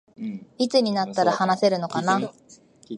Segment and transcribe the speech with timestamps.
[0.57, 2.19] いつになったら話せるのかな